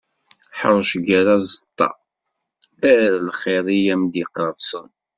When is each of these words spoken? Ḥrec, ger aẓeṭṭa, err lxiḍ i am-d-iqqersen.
Ḥrec, 0.59 0.91
ger 1.07 1.27
aẓeṭṭa, 1.35 1.89
err 2.91 3.13
lxiḍ 3.27 3.65
i 3.77 3.79
am-d-iqqersen. 3.93 4.87